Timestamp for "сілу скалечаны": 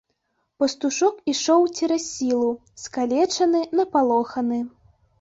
2.15-3.65